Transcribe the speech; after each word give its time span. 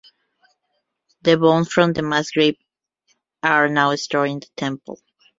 The 1.21 1.37
bones 1.37 1.71
from 1.71 1.93
the 1.93 2.01
mass 2.01 2.31
grave 2.31 2.57
are 3.43 3.69
now 3.69 3.93
stored 3.93 4.31
in 4.31 4.39
the 4.39 4.47
temple. 4.57 4.99